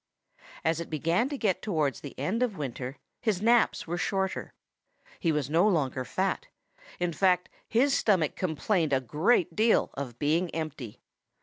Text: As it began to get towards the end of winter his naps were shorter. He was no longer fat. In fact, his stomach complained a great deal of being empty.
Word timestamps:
As 0.65 0.79
it 0.79 0.89
began 0.89 1.29
to 1.29 1.37
get 1.37 1.61
towards 1.61 2.01
the 2.01 2.17
end 2.17 2.41
of 2.41 2.57
winter 2.57 2.97
his 3.21 3.39
naps 3.39 3.85
were 3.85 3.99
shorter. 3.99 4.51
He 5.19 5.31
was 5.31 5.47
no 5.47 5.67
longer 5.67 6.03
fat. 6.03 6.47
In 6.99 7.13
fact, 7.13 7.49
his 7.67 7.95
stomach 7.95 8.35
complained 8.35 8.93
a 8.93 8.99
great 8.99 9.55
deal 9.55 9.91
of 9.93 10.17
being 10.17 10.49
empty. 10.55 11.01